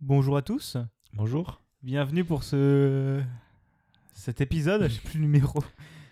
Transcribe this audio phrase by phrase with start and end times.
[0.00, 0.76] Bonjour à tous,
[1.12, 1.60] Bonjour.
[1.82, 3.22] bienvenue pour ce
[4.12, 5.62] cet épisode, je sais plus le numéro,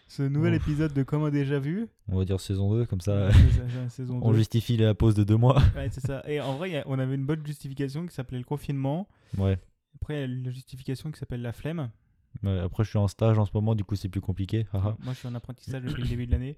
[0.08, 0.62] ce nouvel Ouf.
[0.62, 1.88] épisode de Comme déjà vu.
[2.08, 4.36] On va dire saison 2, comme ça Ouais, saison on 2.
[4.38, 5.60] justifie la pause de deux mois.
[5.74, 6.22] Ouais, c'est ça.
[6.26, 9.08] Et en vrai, a- on avait une bonne justification qui s'appelait le confinement.
[9.36, 9.58] Ouais.
[9.96, 11.90] Après, il y a la justification qui s'appelle la flemme.
[12.42, 14.66] Ouais, Après, je suis en stage en ce moment, du coup, c'est plus compliqué.
[14.72, 14.96] Haha.
[15.02, 16.56] Moi, je suis en apprentissage depuis le début de l'année.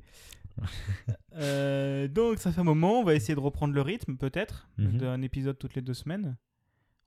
[1.37, 3.01] Euh, donc, ça fait un moment.
[3.01, 4.99] On va essayer de reprendre le rythme, peut-être, Mhm.
[4.99, 6.37] d'un épisode toutes les deux semaines.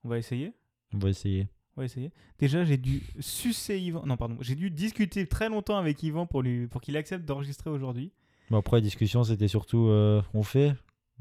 [0.04, 0.52] On va essayer?
[0.94, 1.48] On va essayer.
[1.76, 2.12] On va essayer.
[2.38, 4.06] Déjà, j'ai dû sucer Yvan.
[4.06, 4.36] Non, pardon.
[4.40, 6.66] J'ai dû discuter très longtemps avec Yvan pour, lui...
[6.68, 8.12] pour qu'il accepte d'enregistrer aujourd'hui.
[8.50, 10.74] Bon, après, la discussion, c'était surtout euh, on fait?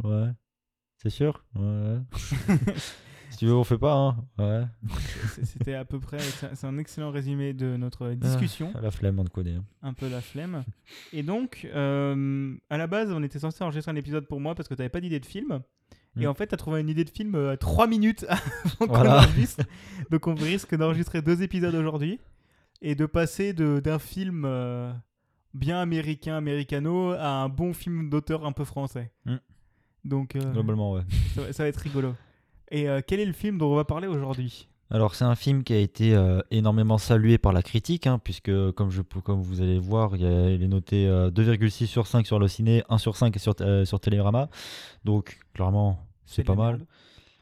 [0.03, 0.27] Ouais.
[0.97, 1.43] C'est sûr?
[1.55, 1.97] Ouais.
[3.31, 4.63] si tu veux, on fait pas, hein Ouais.
[5.43, 6.19] C'était à peu près.
[6.19, 8.71] C'est un excellent résumé de notre discussion.
[8.75, 9.55] Ah, la flemme, on te connaît.
[9.55, 9.65] hein.
[9.81, 10.63] Un peu la flemme.
[11.13, 14.67] Et donc, euh, à la base, on était censé enregistrer un épisode pour moi parce
[14.69, 15.61] que tu n'avais pas d'idée de film.
[16.20, 16.30] Et Mm.
[16.30, 18.88] en fait, tu as trouvé une idée de film euh, à 3 minutes avant qu'on
[18.88, 19.17] Voilà.
[19.20, 19.63] enregistre.
[20.12, 22.20] Donc, on risque d'enregistrer deux épisodes aujourd'hui
[22.81, 24.92] et de passer de- d'un film euh,
[25.53, 29.11] bien américain, americano, à un bon film d'auteur un peu français.
[29.25, 29.36] Mm.
[30.05, 31.02] Donc, euh, Globalement, ouais.
[31.33, 32.14] ça, va- ça va être rigolo.
[32.72, 34.67] Et euh, quel est le film dont on va parler aujourd'hui?
[34.94, 38.52] Alors, c'est un film qui a été euh, énormément salué par la critique, hein, puisque,
[38.73, 41.88] comme, je, peux- comme vous allez voir, il, y a- il est noté euh, 2,6
[41.88, 44.49] sur 5 sur le ciné, 1 sur 5 sur, euh, sur Télérama.
[45.03, 46.86] Donc, clairement, c'est pas mal.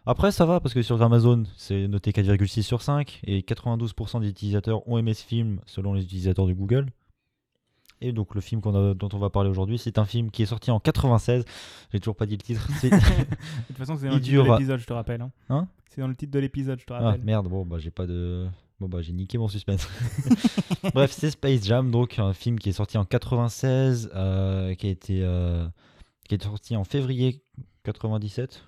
[0.05, 4.29] Après, ça va parce que sur Amazon, c'est noté 4,6 sur 5 et 92% des
[4.29, 6.87] utilisateurs ont aimé ce film selon les utilisateurs de Google.
[8.01, 10.47] Et donc, le film a- dont on va parler aujourd'hui, c'est un film qui est
[10.47, 11.45] sorti en 96.
[11.93, 12.67] J'ai toujours pas dit le titre.
[12.83, 12.89] De
[13.67, 15.21] toute façon, c'est dans le titre de l'épisode, je te rappelle.
[15.21, 15.31] hein.
[15.49, 17.21] Hein c'est dans le titre de l'épisode, je te ah rappelle.
[17.23, 18.47] merde, bon, bah j'ai pas de.
[18.79, 19.87] Bon, bah j'ai niqué mon suspense.
[20.95, 24.89] Bref, c'est Space Jam, donc un film qui est sorti en 96, euh, qui, a
[24.89, 25.67] été, euh,
[26.27, 27.43] qui est sorti en février
[27.83, 28.63] 97.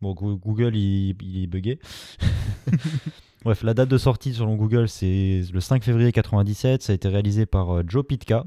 [0.00, 1.78] Bon, Goo- Google, il, il est bugué.
[3.44, 6.82] Bref, la date de sortie selon Google, c'est le 5 février 97.
[6.82, 8.44] Ça a été réalisé par euh, Joe Pitka,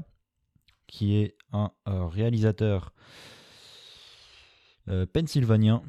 [0.86, 2.92] qui est un euh, réalisateur
[4.88, 5.82] euh, pennsylvanien.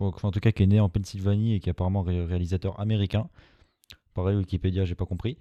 [0.00, 2.78] Enfin, en tout cas, qui est né en Pennsylvanie et qui est apparemment ré- réalisateur
[2.80, 3.28] américain.
[4.14, 5.36] Pareil, Wikipédia, j'ai pas compris.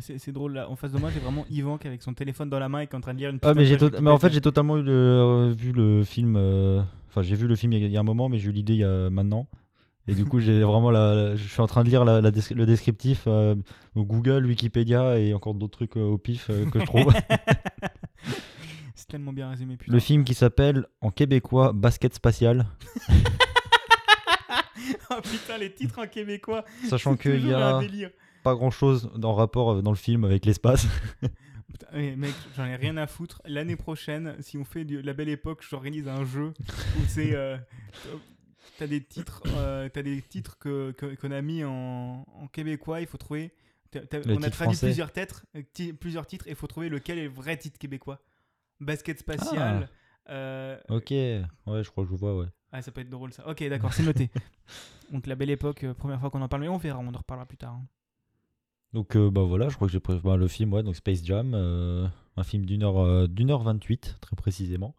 [0.00, 0.70] C'est drôle là.
[0.70, 2.80] En face de moi, j'ai vraiment Yvan qui est avec son téléphone dans la main
[2.80, 4.40] et qui est en train de lire une Ah, mais, de mais en fait, j'ai
[4.40, 6.36] totalement eu le- vu le film.
[6.36, 8.38] euh, Enfin, j'ai vu le film il y a- il y a un moment, mais
[8.38, 9.46] j'ai eu l'idée il y a maintenant.
[10.08, 12.66] Et du coup, j'ai vraiment la, la- je suis en train de lire la- le
[12.66, 13.54] descriptif euh,
[13.96, 17.12] Google, Wikipédia et encore d'autres trucs euh, au pif euh, que je trouve.
[18.96, 19.76] c'est tellement bien résumé.
[19.76, 19.92] Putain.
[19.92, 22.66] le film qui s'appelle en québécois Basket spatial,
[25.10, 26.64] oh putain, les titres en québécois.
[26.88, 27.80] sachant qu'il y a
[28.42, 30.86] pas grand chose en rapport dans le film avec l'espace.
[31.72, 33.40] Putain, mais mec, j'en ai rien à foutre.
[33.46, 37.34] L'année prochaine, si on fait du- la belle époque, j'organise un jeu où c'est.
[37.34, 37.56] euh,
[38.82, 43.00] T'as des titres, euh, t'as des titres que qu'on a mis en, en québécois.
[43.00, 43.52] Il faut trouver.
[43.94, 44.86] on a traduit français.
[44.88, 48.20] plusieurs titres, ti- plusieurs titres, et il faut trouver lequel est le vrai titre québécois.
[48.80, 49.88] Basket spatial.
[50.30, 52.46] euh, ok, ouais, je crois que je vois, ouais.
[52.72, 53.46] Ah, ça peut être drôle ça.
[53.48, 54.30] Ok, d'accord, c'est noté.
[55.12, 57.18] Donc la belle époque, euh, première fois qu'on en parle, mais on verra, on en
[57.18, 57.74] reparlera plus tard.
[57.74, 57.86] hein.
[58.92, 61.24] Donc euh, bah voilà, je crois que j'ai pris bah, le film, ouais, donc Space
[61.24, 64.96] Jam, euh, un film d'une heure, euh, d'une heure 28 très précisément.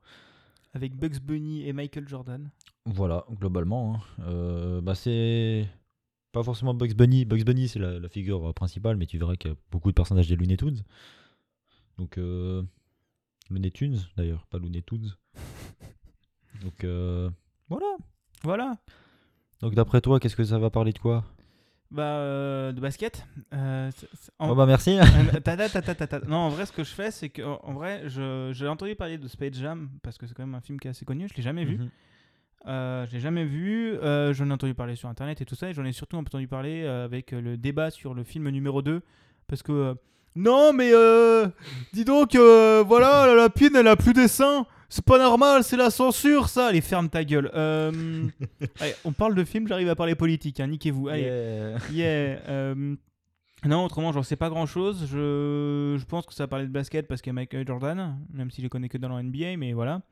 [0.74, 2.50] Avec Bugs Bunny et Michael Jordan.
[2.86, 3.96] Voilà, globalement.
[3.96, 4.02] hein.
[4.28, 5.68] Euh, bah c'est
[6.32, 7.26] pas forcément Bugs Bunny.
[7.26, 9.90] Bugs Bunny c'est la, la figure euh, principale, mais tu verras qu'il y a beaucoup
[9.90, 10.82] de personnages des Looney Tunes.
[11.98, 12.64] Donc euh,
[13.50, 15.12] Looney Tunes d'ailleurs, pas Looney Tunes.
[16.64, 17.30] Donc euh,
[17.70, 17.96] voilà.
[18.44, 18.78] Voilà.
[19.62, 21.24] Donc d'après toi, qu'est-ce que ça va parler de quoi?
[21.92, 23.26] Bah, euh, de basket.
[23.54, 23.92] Euh,
[24.40, 24.98] en- Oh bah merci.
[26.28, 29.18] Non, en vrai, ce que je fais, c'est que, en vrai, je- j'ai entendu parler
[29.20, 31.28] de Space Jam parce que c'est quand même un film qui est assez connu.
[31.30, 31.78] Je l'ai jamais vu.
[31.78, 31.90] Mhm.
[32.68, 33.98] Euh, je l'ai jamais vu.
[33.98, 35.70] Euh, j'en ai entendu parler sur internet et tout ça.
[35.70, 38.82] Et j'en ai surtout entendu parler euh, avec euh, le débat sur le film numéro
[38.82, 39.02] 2.
[39.48, 39.96] Parce que.
[40.36, 40.92] non, mais
[41.94, 44.66] dis donc, voilà, la lapine, elle a plus des seins.
[44.90, 46.68] C'est pas normal, c'est la censure, ça.
[46.68, 47.50] Allez, ferme ta gueule.
[47.54, 50.60] Allez, on parle de film, j'arrive à parler politique.
[50.60, 51.10] Hein, Niquez-vous.
[51.10, 51.24] Allez.
[51.92, 52.36] Yeah.
[52.38, 52.76] Yeah.
[53.66, 55.08] non, autrement, j'en sais pas grand chose.
[55.12, 58.18] Je, je pense que ça va parler de basket parce qu'il y a Michael Jordan,
[58.32, 60.04] même si je les connais que dans la NBA, mais voilà.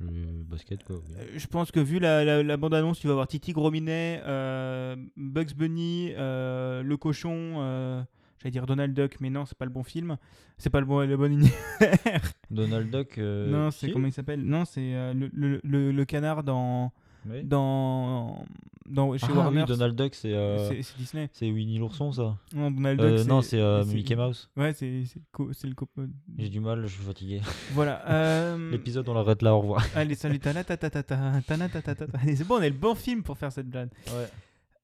[0.00, 0.96] Basket quoi.
[1.18, 4.96] Euh, Je pense que vu la, la, la bande-annonce, tu vas voir Titi Grominet, euh,
[5.16, 8.02] Bugs Bunny, euh, Le Cochon, euh,
[8.38, 10.16] j'allais dire Donald Duck, mais non, c'est pas le bon film.
[10.56, 11.52] C'est pas le bon, le bon univers.
[12.50, 13.16] Donald Duck.
[13.18, 14.42] non, c'est si comment il s'appelle?
[14.42, 14.80] Non, c'est
[15.14, 16.92] le, le, le, le canard dans,
[17.28, 17.44] Oui.
[17.44, 18.44] dans
[18.90, 19.60] dans, chez Ah Warner.
[19.60, 21.28] oui, Donald Duck, c'est euh, Disney.
[21.32, 24.50] c'est Winnie l'ourson, ça Non, Donald Euh, Duck, Non, c'est euh, Mickey Mouse.
[24.56, 25.90] Ouais, c'est le cop-
[26.38, 27.40] J'ai du mal, je suis fatigué.
[27.72, 28.02] Voilà.
[28.10, 29.84] euh, L'épisode, on l'arrête là, au revoir.
[29.94, 32.18] Allez, salut, tana, tata, tata, tana, tata, tata.
[32.22, 33.90] Allez, C'est bon, on est le bon film pour faire cette blague.
[34.08, 34.28] Ouais.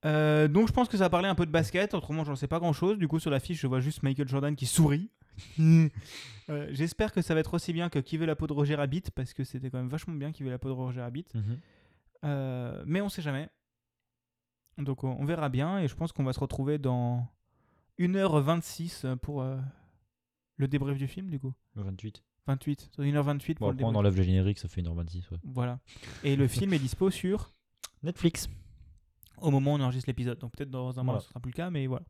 [0.07, 2.59] Euh, donc je pense que ça parler un peu de basket, autrement j'en sais pas
[2.59, 2.99] grand chose.
[2.99, 5.09] Du coup sur la fiche je vois juste Michael Jordan qui sourit.
[5.59, 8.75] Euh, J'espère que ça va être aussi bien que Qui veut la peau de Roger
[8.75, 11.25] Rabbit, parce que c'était quand même vachement bien Qui veut la peau de Roger Rabbit.
[11.35, 11.59] Mhm.
[12.25, 13.49] Euh, mais on sait jamais.
[14.79, 17.27] Donc on verra bien et je pense qu'on va se retrouver dans
[17.99, 19.57] 1h26 pour euh,
[20.57, 21.53] le débrief du film du coup.
[21.77, 22.23] 28.
[22.47, 23.97] 28, 1h28 pour Bon, le après, on débrief.
[23.97, 25.31] enlève le générique, ça fait 1h26.
[25.31, 25.39] Ouais.
[25.45, 25.79] Voilà.
[26.25, 27.51] Et le film est dispo sur
[28.03, 28.49] Netflix.
[29.41, 30.39] au moment où on enregistre l'épisode.
[30.39, 31.21] Donc peut-être dans un mois Voilà.
[31.21, 32.05] ce sera plus le cas, mais voilà.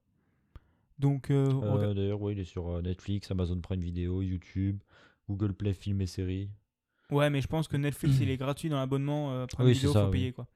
[0.99, 4.22] Donc euh, on Euh, regarde- D'ailleurs, ouais, il est sur euh, Netflix, Amazon Prime Video,
[4.22, 4.81] YouTube,
[5.28, 6.50] Google Play Films et Séries.
[7.11, 9.93] Ouais, mais je pense que Netflix il est gratuit dans l'abonnement euh, Prime Oui, Video,
[9.93, 10.12] ça, faut oui.
[10.12, 10.46] payer quoi.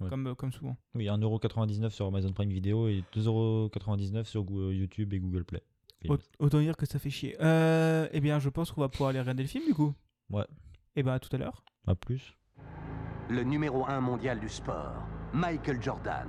[0.00, 0.08] Ouais.
[0.10, 0.76] Comme, euh, comme souvent.
[0.94, 5.62] Oui, 1,99€ sur Amazon Prime Video et 2,99€ sur Goo- YouTube et Google Play.
[6.02, 6.18] Films.
[6.38, 7.36] Autant dire que ça fait chier.
[7.40, 9.94] Euh, eh bien, je pense qu'on va pouvoir aller regarder le film du coup.
[10.30, 10.44] Ouais.
[10.96, 11.64] Et ben à tout à l'heure.
[11.86, 12.34] À plus.
[13.30, 16.28] Le numéro 1 mondial du sport, Michael Jordan.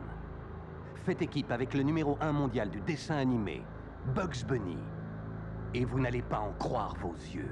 [1.05, 3.61] Fait équipe avec le numéro 1 mondial du dessin animé,
[4.15, 4.77] Bugs Bunny.
[5.73, 7.51] Et vous n'allez pas en croire vos yeux.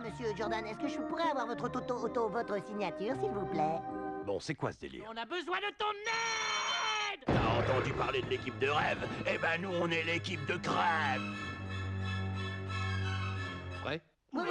[0.00, 3.78] Monsieur Jordan, est-ce que je pourrais avoir votre auto, auto, votre signature, s'il vous plaît?
[4.24, 5.04] Bon, c'est quoi ce délire?
[5.06, 5.92] On a besoin de ton
[7.12, 7.24] aide!
[7.26, 9.06] T'as entendu parler de l'équipe de rêve?
[9.26, 11.20] Eh ben nous, on est l'équipe de crève
[13.82, 14.00] Prêt
[14.32, 14.42] Oui,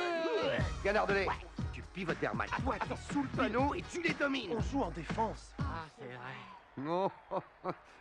[0.84, 1.28] Canard-de-lait
[1.74, 2.52] Tu pivotes vers Mike.
[2.64, 5.54] Toi, t'es sous le panneau et tu les domines On joue en défense.
[5.60, 6.36] Ah, c'est vrai.
[6.78, 7.10] Non,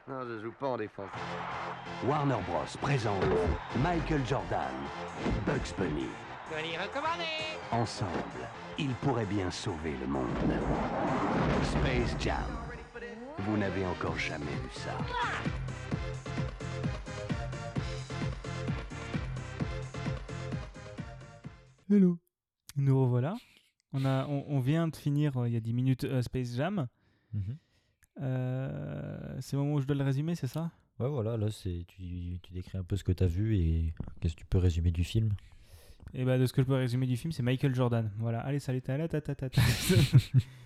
[0.06, 1.10] non, je joue pas en défense.
[2.04, 2.78] Warner Bros.
[2.82, 3.24] présente
[3.82, 4.74] Michael Jordan,
[5.46, 6.08] Bugs Bunny.
[6.50, 7.30] Colis recommandé
[7.70, 10.26] Ensemble, ils pourraient bien sauver le monde.
[11.62, 12.44] Space Jam.
[13.38, 14.98] Vous n'avez encore jamais vu ça.
[21.88, 22.18] Hello.
[22.76, 23.36] Nous revoilà.
[23.92, 26.54] On, a, on, on vient de finir euh, il y a 10 minutes euh, Space
[26.56, 26.86] Jam.
[27.32, 27.56] Mhm.
[28.22, 30.70] Euh, c'est le moment où je dois le résumer, c'est ça?
[30.98, 33.94] Ouais, voilà, là, c'est tu, tu décris un peu ce que tu as vu et
[34.20, 35.34] qu'est-ce que tu peux résumer du film.
[36.14, 38.10] Et bah de ce que je peux résumer du film, c'est Michael Jordan.
[38.18, 39.62] Voilà, allez, salut, ta la ta ta ta ta.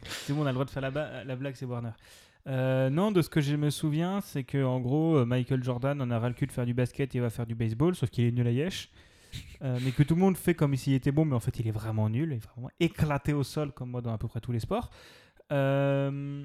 [0.05, 1.91] c'est bon, on a le droit de faire la, la blague, c'est Warner.
[2.47, 6.01] Euh, non, de ce que je me souviens, c'est que en gros, euh, Michael Jordan
[6.01, 8.11] en a ras le cul de faire du basket et va faire du baseball, sauf
[8.11, 8.91] qu'il est nul à yesh.
[9.63, 11.67] Euh, mais que tout le monde fait comme s'il était bon, mais en fait, il
[11.67, 14.41] est vraiment nul, il est vraiment éclaté au sol, comme moi dans à peu près
[14.41, 14.91] tous les sports.
[15.53, 16.45] Euh,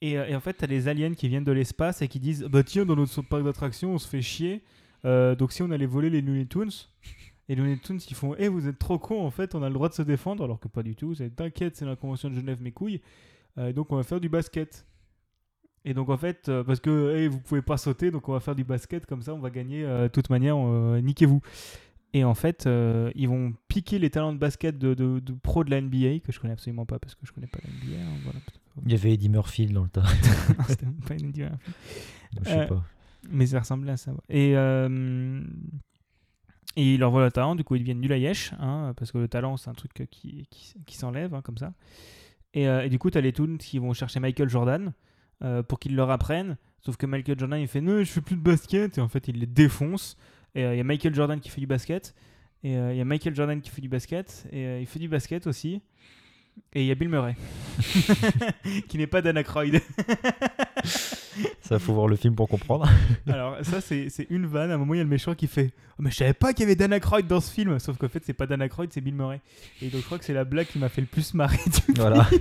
[0.00, 2.44] et, euh, et en fait, t'as les aliens qui viennent de l'espace et qui disent
[2.44, 4.62] Bah tiens, dans notre parc d'attractions, on se fait chier.
[5.04, 6.70] Euh, donc si on allait voler les Looney Tunes,
[7.50, 9.68] et les Looney Tunes, ils font Eh, vous êtes trop cons, en fait, on a
[9.68, 11.14] le droit de se défendre, alors que pas du tout.
[11.14, 13.00] C'est T'inquiète, c'est la Convention de Genève, mes couilles.
[13.58, 14.86] Euh, donc on va faire du basket.
[15.84, 18.40] Et donc en fait, euh, parce que eh, vous pouvez pas sauter, donc on va
[18.40, 19.84] faire du basket, comme ça on va gagner.
[19.84, 21.40] euh, de toute manière, euh, niquez-vous.
[22.12, 25.62] Et en fait, euh, ils vont piquer les talents de basket de, de, de pros
[25.64, 28.00] de la NBA, que je connais absolument pas parce que je connais pas la NBA.
[28.02, 28.38] hein, voilà.
[28.84, 30.02] Il y avait Eddie Murphy dans le tas.
[30.58, 31.50] Non, c'était pas une NBA.
[32.40, 32.84] Je sais Euh, pas.
[33.30, 34.12] Mais ça ressemblait à ça.
[34.28, 35.40] Et, euh,
[36.76, 39.10] et il leur voit le talent, du coup ils deviennent nuls à yesh, hein, parce
[39.10, 40.46] que le talent c'est un truc qui,
[40.86, 41.72] qui, s'enlève, hein, comme ça.
[42.54, 44.92] Et, euh, du coup, tu as les Toons qui vont chercher Michael Jordan
[45.42, 46.56] euh, pour qu'il leur apprenne.
[46.80, 49.28] Sauf que Michael Jordan il fait non, je fais plus de basket, et en fait
[49.28, 50.16] il les défonce.
[50.54, 52.14] Et euh, il y a Michael Jordan qui fait du basket,
[52.62, 55.46] et il y a Michael Jordan qui fait du basket, et il fait du basket
[55.46, 55.82] aussi.
[56.74, 57.36] Et il y a Bill Murray,
[58.88, 59.80] qui n'est pas d'Anacroyd.
[61.62, 62.88] Ça, faut voir le film pour comprendre.
[63.26, 65.70] Alors ça c'est une vanne, à un moment il y a le méchant qui fait
[65.92, 68.08] oh, mais je savais pas qu'il y avait Dan Aykroyd dans ce film, sauf qu'en
[68.08, 69.40] fait c'est pas Dan Aykroyd, c'est Bill Murray.
[69.80, 71.94] Et donc je crois que c'est la blague qui m'a fait le plus marrer du
[71.94, 72.26] voilà.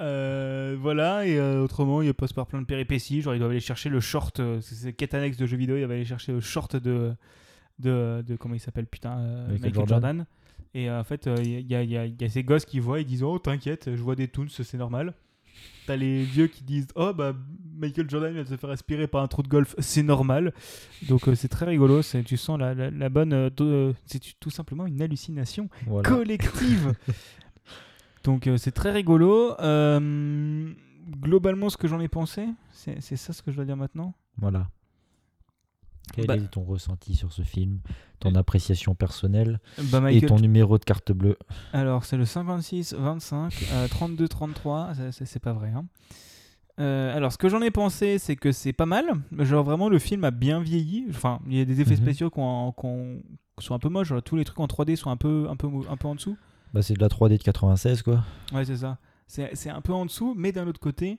[0.00, 3.22] Euh, voilà, et euh, autrement, il passe par plein de péripéties.
[3.22, 4.40] Genre, ils doivent aller chercher le short.
[4.40, 5.76] euh, c'est quête annexe de jeux vidéo.
[5.76, 7.12] Ils doivent aller chercher le short de.
[7.78, 9.88] de, de comment il s'appelle, putain euh, Michael Jordan.
[10.00, 10.26] Jordan.
[10.74, 13.06] Et en fait, il y, y a- il y a ces gosses qui voient, ils
[13.06, 15.14] disent Oh, t'inquiète, je vois des toons, c'est normal.
[15.86, 17.32] T'as les vieux qui disent Oh, bah,
[17.76, 20.52] Michael Jordan vient de se faire aspirer par un trou de golf, c'est normal.
[21.08, 22.02] Donc, euh, c'est très rigolo.
[22.02, 23.32] c'est- Tu sens la, la- la bonne.
[23.32, 26.08] euh, euh, c'est tout simplement une hallucination voilà.
[26.08, 26.92] collective.
[28.24, 29.54] Donc euh, c'est très rigolo.
[31.22, 34.14] Globalement, ce que j'en ai pensé, c'est c'est ça ce que je dois dire maintenant?
[34.36, 34.68] Voilà.
[36.14, 37.80] Quel Bah- est ton ressenti sur ce film,
[38.18, 39.60] ton appréciation personnelle
[39.92, 41.38] Bah, et ton numéro de carte bleue
[41.72, 44.94] Alors c'est le 56 25 euh, 32 33.
[44.94, 45.68] ça- ça- C'est pas vrai.
[45.74, 45.86] hein.
[46.78, 49.04] Euh, alors, ce que j'en ai pensé, c'est que c'est pas mal.
[49.38, 51.04] Genre, vraiment, le film a bien vieilli.
[51.10, 51.96] Enfin, il y a des effets Mhm.
[52.02, 53.22] spéciaux qui ont- qui ont-
[53.58, 54.08] qui sont un peu moches.
[54.08, 56.38] Genre, tous les trucs en 3D sont un peu, un peu, un peu en dessous.
[56.72, 58.24] Bah, c'est de la 3D de 96, quoi.
[58.54, 58.96] Ouais, c'est ça.
[59.26, 61.16] C'est un peu en dessous, mais d'un autre côté, euh,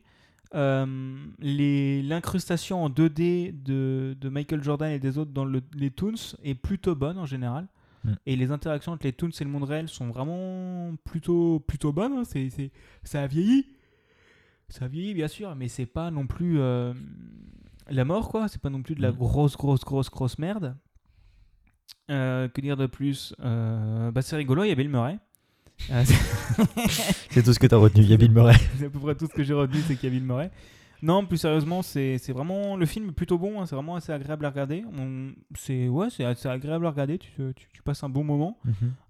[2.03, 6.55] l'incrustation en 2D de, de Michael Jordan et des autres dans le- les Toons est
[6.55, 7.67] plutôt bonne en général.
[8.03, 8.13] Mm.
[8.25, 12.13] Et les interactions entre les Toons et le monde réel sont vraiment plutôt, plutôt bonnes.
[12.13, 12.23] hein.
[12.25, 12.71] C'est-
[13.03, 13.65] ça a vieilli.
[14.69, 16.93] Ça a vieilli, bien sûr, mais c'est pas non plus euh,
[17.89, 18.47] la mort, quoi.
[18.47, 19.15] C'est pas non plus de la Mm.
[19.17, 20.75] grosse, grosse, grosse, grosse merde.
[22.09, 23.33] Euh, que dire de plus?
[23.41, 25.19] Euh, bah, C'est rigolo, il y a Bill Murray.
[25.89, 26.03] Euh,
[27.31, 28.03] C'est tout ce que t'as retenu.
[28.03, 28.55] Il y a Bill Murray.
[28.77, 30.51] c'est à peu près tout ce que j'ai retenu, c'est qu'il y a Bill Murray.
[31.03, 33.59] Non, plus sérieusement, c'est vraiment le film est plutôt bon.
[33.59, 34.83] hein, c'est vraiment assez agréable à regarder.
[35.55, 37.17] C'est ouais, c'est assez agréable à regarder.
[37.17, 38.59] Tu, tu, tu passes un bon moment.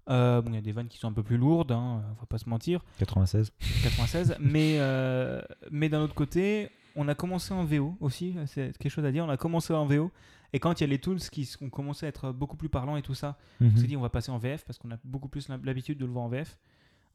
[0.08, 1.70] Euh, bon, il y a des vannes qui sont un peu plus lourdes.
[1.72, 2.80] Hein, on va pas se mentir.
[2.98, 3.52] 96.
[3.82, 4.36] 96.
[4.40, 8.34] mais euh, mais d'un autre côté, on a commencé en VO aussi.
[8.46, 9.24] C'est quelque chose à dire.
[9.24, 10.10] On a commencé en VO.
[10.52, 12.96] Et quand il y a les tools qui ont commencé à être beaucoup plus parlants
[12.96, 13.76] et tout ça, on Mhm.
[13.78, 16.04] s'est dit on va passer en VF parce qu'on a beaucoup plus l'hab- l'habitude de
[16.04, 16.58] le voir en VF.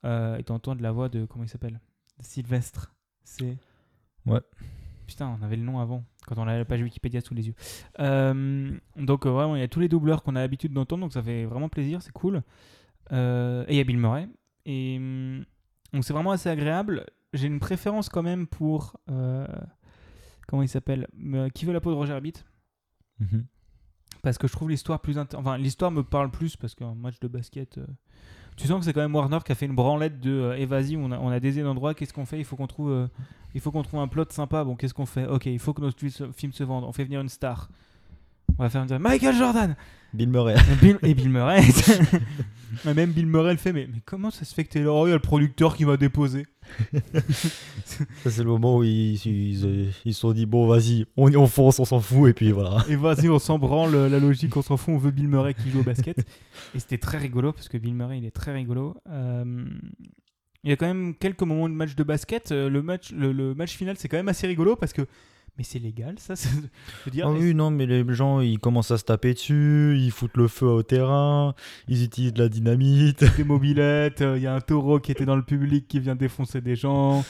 [0.06, 1.80] Euh, et t'entends la voix de comment il s'appelle?
[2.20, 2.96] De Sylvestre.
[3.24, 3.58] C'est.
[4.26, 4.42] Ouais.
[5.06, 7.54] Putain, on avait le nom avant quand on a la page Wikipédia sous les yeux.
[8.00, 11.14] Euh, donc euh, vraiment il y a tous les doubleurs qu'on a l'habitude d'entendre donc
[11.14, 12.42] ça fait vraiment plaisir, c'est cool.
[13.12, 14.28] Euh, et il y a Bill Murray
[14.66, 15.46] et hum,
[15.94, 17.06] donc c'est vraiment assez agréable.
[17.34, 19.46] J'ai une préférence quand même pour euh,
[20.48, 22.34] comment il s'appelle Euh, Qui veut la peau de Roger Rabbit?
[23.20, 23.46] Mhm.
[24.22, 27.20] parce que je trouve l'histoire plus int- enfin l'histoire me parle plus parce qu'un match
[27.20, 27.86] de basket euh,
[28.58, 30.66] tu sens que c'est quand même Warner qui a fait une branlette de euh, eh
[30.68, 32.38] vas-y on a, on a des endroits qu'est-ce qu'on fait?
[32.38, 33.10] Il faut qu'on trouve
[33.56, 35.26] il faut qu'on trouve un plot sympa bon qu'est-ce qu'on fait?
[35.26, 37.70] Ok il faut que notre fi- film se vende on fait venir une star.
[38.60, 39.76] On va faire dire Michael Jordan.
[40.14, 40.56] Bill Murray.
[40.82, 41.62] Bill, et Bill Murray
[42.88, 44.92] Et même Bill Murray le fait mais, mais comment ça se fait que t'es là
[44.92, 46.46] oh il y a le producteur qui m'a déposé
[47.86, 51.34] Ça, c'est le moment où ils ils- ils ils se sont dit bon, vas-y, on,
[51.36, 52.84] on fonce, on s'en fout, et puis voilà.
[52.90, 55.70] Et vas-y, on s'en branle la logique, on s'en fout, on veut Bill Murray qui
[55.72, 56.18] joue au basket.
[56.76, 58.96] Et c'était très rigolo parce que Bill Murray, il est très rigolo.
[59.10, 59.66] Euh,
[60.64, 62.52] il y a quand même quelques moments de match de basket.
[62.52, 65.04] Euh, Le match, le, le match final, c'est quand même assez rigolo parce que.
[65.58, 66.36] Mais c'est légal, ça
[67.12, 70.38] dire, Ah oui, non, mais les gens, ils commencent à se taper dessus, ils foutent
[70.38, 71.56] le feu au terrain,
[71.88, 75.26] ils utilisent de la dynamite, des mobilettes, euh, il y a un taureau qui était
[75.26, 77.26] dans le public qui vient défoncer des gens.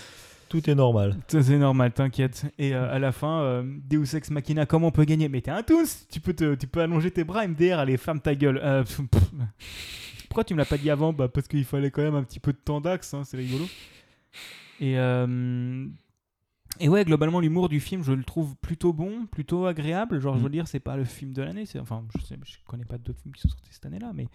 [0.49, 1.15] tout est normal.
[1.27, 2.45] C'est normal, t'inquiète.
[2.57, 5.29] Et euh, à la fin, euh, Deus Ex Machina, comment on peut gagner?
[5.29, 8.19] Mais t'es un tous tu peux, te, tu peux allonger tes bras, MDR, allez, ferme
[8.19, 8.59] ta gueule.
[8.61, 9.31] Euh, pff, pff.
[10.27, 11.13] Pourquoi tu me l'as pas dit avant?
[11.13, 13.65] Bah, Parce qu'il fallait quand même un petit peu de temps d'axe, hein, c'est rigolo.
[14.79, 14.95] Et,
[16.79, 20.19] et ouais, globalement, l'humour du film, je le trouve plutôt bon, plutôt agréable.
[20.19, 20.51] Genre, je veux Mm.
[20.51, 21.63] dire, c'est pas le film de l'année.
[21.79, 24.27] Enfin, je, sais, je connais pas d'autres films qui sont sortis cette année-là, mais.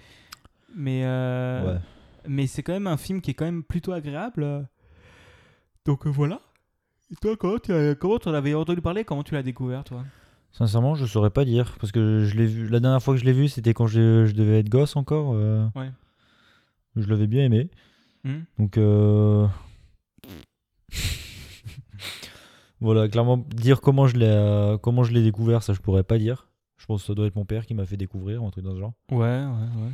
[0.74, 1.80] Mais, euh, Ouais.
[2.26, 4.66] mais c'est quand même un film qui est quand même plutôt agréable.
[5.84, 6.40] Donc euh, voilà.
[7.10, 9.04] Et toi, comment tu en avais entendu parler?
[9.04, 10.04] Comment tu l'as découvert, toi?
[10.52, 13.24] Sincèrement, je saurais pas dire, parce que je l'ai vu, la dernière fois que je
[13.24, 15.32] l'ai vu, c'était quand je, je devais être gosse encore.
[15.34, 15.90] euh, Ouais.
[16.96, 17.70] Je l'avais bien aimé.
[18.24, 18.76] Hmm Donc,
[22.82, 26.18] voilà, clairement, dire comment je l'ai euh, comment je l'ai découvert, ça je pourrais pas
[26.18, 26.48] dire.
[26.76, 28.74] Je pense que ça doit être mon père qui m'a fait découvrir, un truc dans
[28.74, 28.92] ce genre.
[29.10, 29.92] Ouais, ouais, ouais.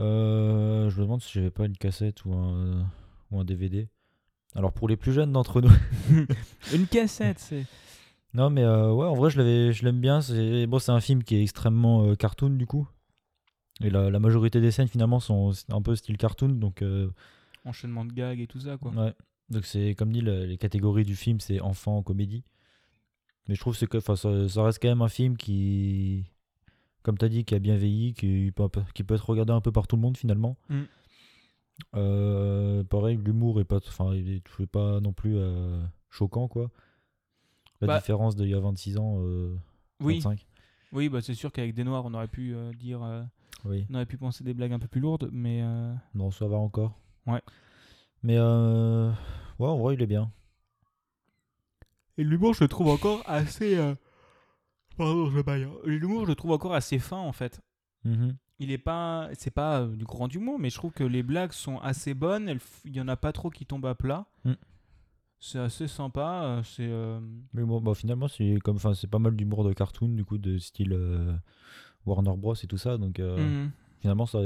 [0.00, 2.84] Euh, je me demande si j'avais pas une cassette ou un,
[3.30, 3.88] ou un DVD.
[4.56, 5.70] Alors pour les plus jeunes d'entre nous.
[6.74, 7.66] Une cassette, c'est.
[8.34, 10.20] non mais euh, ouais, en vrai je l'avais, je l'aime bien.
[10.20, 12.88] C'est bon, c'est un film qui est extrêmement euh, cartoon du coup.
[13.82, 17.10] Et la, la majorité des scènes finalement sont un peu style cartoon, donc euh,
[17.66, 18.90] Enchaînement de gags et tout ça, quoi.
[18.92, 19.12] ouais.
[19.50, 22.44] Donc c'est comme dit le- les catégories du film, c'est enfant, comédie.
[23.48, 26.24] Mais je trouve que ça, ça reste quand même un film qui,
[27.04, 29.60] comme tu as dit, qui a bien vieilli, qui peut, qui peut être regardé un
[29.60, 30.56] peu par tout le monde finalement.
[30.68, 30.82] Mm.
[31.94, 36.70] Euh, pareil, l'humour est pas, enfin, il est, pas non plus euh, choquant quoi.
[37.80, 39.54] La Bah- différence d'il y a 26 ans, euh,
[40.00, 40.46] Oui, 25.
[40.92, 43.00] oui bah, c'est sûr qu'avec des noirs, on aurait pu euh, dire.
[43.64, 43.86] Oui.
[43.90, 45.62] on aurait pu penser des blagues un peu plus lourdes, mais.
[46.14, 46.98] Non, ça va encore.
[47.26, 47.42] Ouais.
[48.22, 49.10] Mais euh,
[49.58, 50.30] ouais, en vrai, il est bien.
[52.18, 53.76] Et l'humour, je le trouve encore assez.
[53.76, 53.94] euh,
[54.96, 55.64] Pardon, je baille.
[55.64, 55.72] hein.
[55.84, 57.60] L'humour, je le trouve encore assez fin, en fait.
[58.04, 58.36] Mhm.
[58.58, 59.28] Il est pas.
[59.34, 62.48] C'est pas euh, du grand humour, mais je trouve que les blagues sont assez bonnes.
[62.48, 64.26] elles Il y en a pas trop qui tombent à plat.
[64.44, 64.52] Mm.
[65.38, 66.62] C'est assez sympa.
[66.64, 66.88] C'est.
[66.88, 67.20] euh,
[67.52, 70.38] Mais bon, bah, finalement, c'est comme, enfin, c'est pas mal d'humour de cartoon, du coup,
[70.38, 71.34] de style euh,
[72.06, 72.96] Warner Bros et tout ça.
[72.96, 73.70] Donc mhm.
[74.00, 74.38] finalement, ça,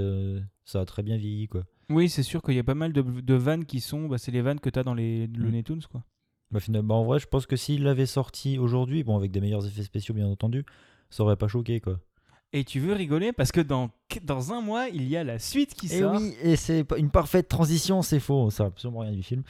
[0.65, 1.63] ça a très bien vieilli, quoi.
[1.91, 4.07] Oui, c'est sûr qu'il y a pas mal de, de vannes qui sont.
[4.07, 5.37] Bah, c'est les vannes que tu as dans les Mm.
[5.37, 6.03] Looney Tunes, quoi.
[6.51, 9.67] Bah, finalement, en vrai, je pense que s'il l'avait sorti aujourd'hui, bon, avec des meilleurs
[9.67, 10.65] effets spéciaux, bien entendu,
[11.11, 12.01] ça aurait pas choqué, quoi.
[12.53, 13.33] Et tu veux rigoler?
[13.33, 13.91] Parce que dans,
[14.25, 16.15] dans un mois, il y a la suite qui Et sort.
[16.17, 19.43] Eh oui, et c'est une parfaite transition, c'est faux, ça sert absolument rien du film.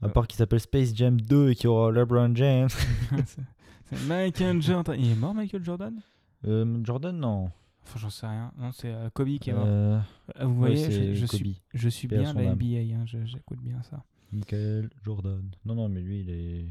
[0.00, 2.68] À part qu'il s'appelle Space Jam 2 et qu'il y aura LeBron James.
[4.06, 4.96] Michael Jordan.
[4.98, 6.00] Il est mort, Michael Jordan?
[6.46, 7.50] Euh, Jordan, non.
[7.88, 8.52] Enfin, j'en sais rien.
[8.58, 9.64] Non, c'est euh, Kobe qui est mort.
[9.66, 9.98] Euh,
[10.42, 12.54] Vous voyez, je, je suis, je suis bien la.
[12.54, 12.94] NBA.
[12.94, 14.04] hein, J'écoute bien ça.
[14.30, 15.50] Michael Jordan.
[15.64, 16.66] Non, non, mais lui, il est.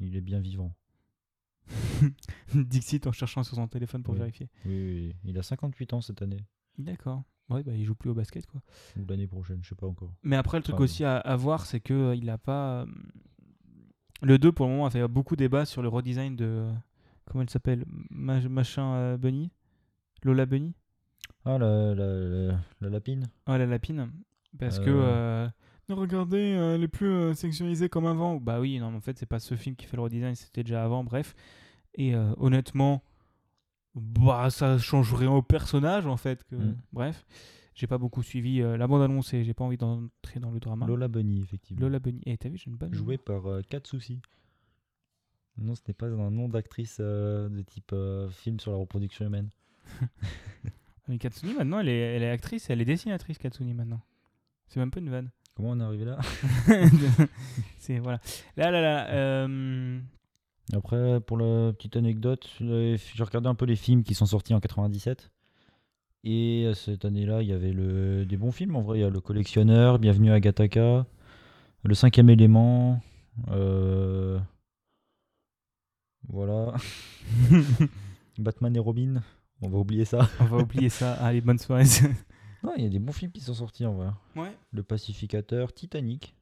[0.00, 0.74] Il est bien vivant.
[2.54, 4.18] Dixit en cherchant sur son téléphone pour Oui.
[4.20, 4.48] vérifier.
[4.64, 5.14] Oui.
[5.24, 6.44] Il a 58 ans cette année.
[6.78, 7.22] D'accord.
[7.48, 8.60] Ouais, bah, il joue plus au basket, quoi.
[8.98, 10.12] Ou l'année prochaine, je sais pas encore.
[10.24, 12.82] Mais après, le truc aussi à, à voir, c'est que euh, il a pas.
[12.82, 12.86] euh,
[14.22, 16.68] Le 2, pour le moment, a fait beaucoup débat sur le redesign de.
[17.26, 19.50] Comment elle s'appelle Ma- Machin euh, Bunny
[20.22, 20.74] Lola Bunny?
[21.44, 24.10] Ah, la, la, la, la lapine Ah, la lapine.
[24.58, 24.90] Parce que.
[24.90, 25.44] Euh.
[25.44, 25.48] euh,
[25.88, 28.36] Non, regardez, euh, elle est plus sexualisée comme avant.
[28.36, 30.64] Bah oui, non, mais en fait, c'est pas ce film qui fait le redesign, c'était
[30.64, 31.34] déjà avant, bref.
[31.94, 33.02] Et honnêtement,
[33.94, 36.44] bah, ça change rien au personnage, en fait.
[36.44, 36.56] Que...
[36.56, 36.76] Mm.
[36.92, 37.26] Bref,
[37.74, 40.86] j'ai pas beaucoup suivi euh, la bande-annonce et j'ai pas envie d'entrer dans le drama.
[40.86, 41.82] Lola Bunny, effectivement.
[41.82, 42.22] Lola Bunny.
[42.26, 42.92] Eh, t'as vu, j'ai une bonne.
[42.94, 44.20] Joué par euh, Katsushi.
[45.58, 47.94] Non, ce n'est pas un nom d'actrice euh, de type
[48.30, 49.48] film sur la reproduction humaine.
[51.08, 54.00] Mais Katsuni, maintenant, elle est, elle est actrice elle est dessinatrice, Katsuni, maintenant.
[54.68, 55.30] C'est même pas une vanne.
[55.54, 56.18] Comment on est arrivé là
[57.78, 58.20] c'est voilà.
[58.56, 59.08] Là, là, là.
[59.14, 59.98] euh,
[60.74, 64.60] Après, pour la petite anecdote, j'ai regardé un peu les films qui sont sortis en
[64.60, 65.30] 97.
[66.24, 68.26] Et cette année-là, il y avait le...
[68.26, 68.74] des bons films.
[68.74, 71.06] En vrai, il y a Le Collectionneur, Bienvenue à Gataka,
[71.84, 73.00] Le Cinquième Élément.
[73.52, 74.38] euh,
[76.28, 76.74] Voilà.
[78.38, 79.22] Batman et Robin.
[79.62, 80.28] On va oublier ça.
[80.40, 81.14] On va oublier ça.
[81.24, 81.84] Allez, bonne soirée.
[82.62, 84.08] Non, il y a des bons films qui sont sortis en vrai.
[84.36, 84.56] ouais.
[84.72, 86.34] Le Pacificateur, Titanic.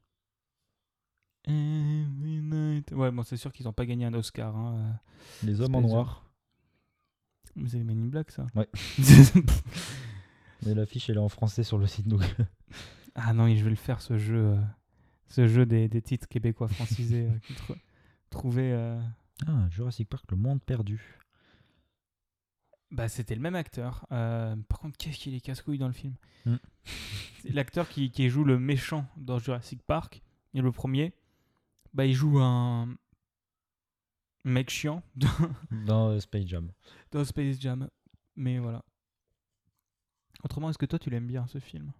[1.47, 2.91] Every night.
[2.91, 4.55] Ouais, bon, c'est sûr qu'ils ont pas gagné un Oscar.
[4.55, 4.99] Hein.
[5.43, 5.81] Les Hommes en.
[5.81, 6.25] Noir.
[7.55, 8.47] Mais c'est Men in Black, ça.
[8.55, 8.67] Ouais.
[10.65, 12.07] Mais l'affiche, elle est en français sur le site.
[12.07, 12.21] Donc...
[13.15, 14.35] ah non, je vais le faire, ce jeu.
[14.53, 14.61] euh,
[15.27, 17.27] ce jeu des, des titres québécois francisés.
[17.29, 17.77] euh, qui tr-
[18.29, 18.99] trouvaient, euh,
[19.47, 21.19] Ah, Jurassic Park, Le Monde Perdu.
[22.95, 24.05] Bah, c'était le même acteur.
[24.13, 26.55] Euh, par contre, qu'est-ce qu'il est casse-couille dans le film Hmm.
[27.41, 30.21] C'est L'acteur qui, qui joue le méchant dans Jurassic Park,
[30.53, 31.13] et le premier,
[31.93, 32.87] bah, il joue un
[34.45, 35.27] mec chiant dans,
[35.85, 36.71] Dans euh, Space Jam.
[37.11, 37.89] dans Space Jam.
[38.37, 38.83] Mais voilà.
[40.43, 41.91] Autrement, est-ce que toi, tu l'aimes bien, ce film?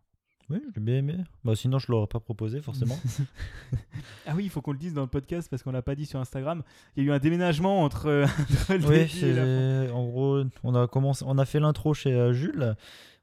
[0.49, 1.15] Oui, je l'ai bien aimé.
[1.43, 2.97] Bah, sinon, je l'aurais pas proposé, forcément.
[4.27, 6.08] Ah oui, il faut qu'on le dise dans le podcast parce qu'on l'a pas dit
[6.08, 6.63] sur Instagram.
[6.95, 8.25] Il y a eu un déménagement entre, euh,
[8.69, 9.93] entre le oui, et la.
[9.93, 11.23] En gros, on a, commencé...
[11.27, 12.75] on a fait l'intro chez euh, Jules.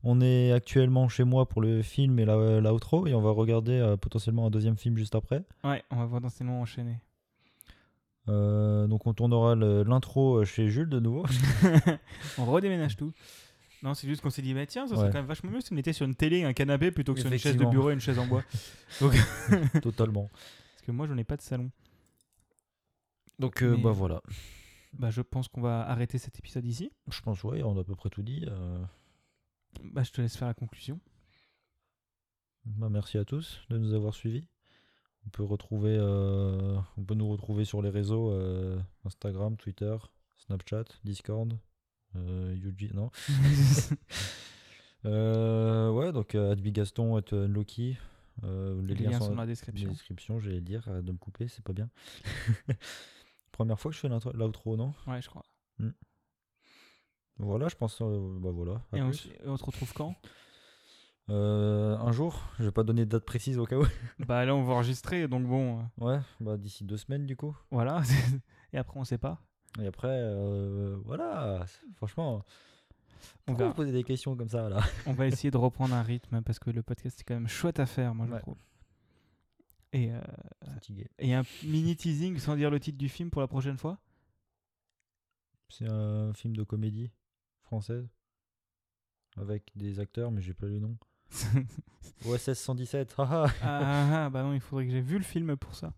[0.04, 3.06] On est actuellement chez moi pour le film et la, l'outro.
[3.08, 5.42] Et on va regarder euh, potentiellement un deuxième film juste après.
[5.64, 6.98] Ouais, on va potentiellement enchaîner.
[8.28, 11.24] Donc, on tournera l'intro chez Jules de nouveau.
[12.38, 13.12] on redéménage tout.
[13.82, 15.12] Non, c'est juste qu'on s'est dit, mais tiens, ça serait Ouais.
[15.12, 17.20] quand même vachement mieux si on était sur une télé et un canapé plutôt que
[17.20, 18.44] sur une chaise de bureau et une chaise en bois.
[19.82, 20.28] Totalement.
[20.32, 21.70] Parce que moi, je n'ai pas de salon.
[23.38, 24.22] Donc, euh, Mais- bah voilà.
[24.92, 26.92] Bah, je pense qu'on va arrêter cet épisode ici.
[27.10, 28.44] Je pense, ouais, on a à peu près tout dit.
[28.46, 28.78] euh.
[29.82, 31.00] Bah, je te laisse faire la conclusion.
[32.64, 34.46] Bah, merci à tous de nous avoir suivis.
[35.26, 38.32] On peut retrouver, euh, on peut nous retrouver sur les réseaux
[39.04, 39.96] Instagram, Twitter,
[40.36, 41.56] Snapchat, Discord,
[42.16, 43.10] euh, Yuji, non.
[45.04, 47.98] Euh, ouais, donc euh, Gaston, at Loki.
[48.44, 49.90] Euh, les, Les liens sont dans la description.
[49.90, 50.38] description.
[50.38, 51.90] J'allais dire, arrête de me couper, c'est pas bien.
[53.52, 54.94] Première fois que je fais l'outro, non?
[55.08, 55.42] Ouais, je crois.
[57.38, 58.00] Voilà, je pense.
[58.00, 58.80] euh, bah voilà.
[58.92, 60.14] Et on, se retrouve quand?
[61.30, 63.86] Euh, un jour, je vais pas donner de date précise au cas où.
[64.20, 67.56] Bah, là, on va enregistrer, donc bon, euh, Ouais, bah d'ici deux semaines du coup.
[67.70, 68.02] voilà.
[68.72, 69.40] et après, on sait pas.
[69.80, 71.64] Et après, euh, voilà,
[71.96, 72.44] franchement,
[73.48, 73.70] On verra.
[73.70, 74.80] vous posez des questions comme ça là?
[75.06, 77.80] On va essayer de reprendre un rythme parce que le podcast, c'est quand même chouette
[77.80, 78.40] à faire, moi, je Ouais.
[78.40, 78.58] trouve.
[79.94, 80.20] Et, euh,
[81.18, 83.98] et un mini teasing sans dire le titre du film pour la prochaine fois?
[85.68, 87.10] C'est un film de comédie
[87.62, 88.06] française
[89.36, 90.96] avec des acteurs, mais j'ai pas les noms.
[92.26, 95.56] OSS 117, haha ah, ah, ah, bah non, il faudrait que j'ai vu le film
[95.56, 95.92] pour ça.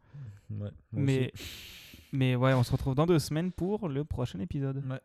[0.51, 1.45] Ouais, Mais, aussi.
[2.15, 4.83] Mais ouais, on se retrouve dans deux semaines pour le prochain épisode.
[4.89, 5.01] Ouais.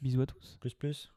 [0.00, 0.58] Bisous à tous.
[0.60, 1.12] Plus plus.